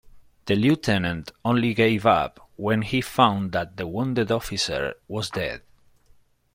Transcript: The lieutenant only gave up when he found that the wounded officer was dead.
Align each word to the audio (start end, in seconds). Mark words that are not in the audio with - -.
The 0.47 0.55
lieutenant 0.55 1.31
only 1.45 1.75
gave 1.75 2.07
up 2.07 2.49
when 2.55 2.81
he 2.81 3.01
found 3.01 3.51
that 3.51 3.77
the 3.77 3.85
wounded 3.85 4.31
officer 4.31 4.95
was 5.07 5.29
dead. 5.29 5.61